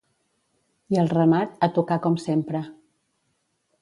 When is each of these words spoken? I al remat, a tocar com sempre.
I 0.95 0.99
al 1.01 1.11
remat, 1.11 1.53
a 1.67 1.71
tocar 1.77 1.99
com 2.07 2.17
sempre. 2.27 2.63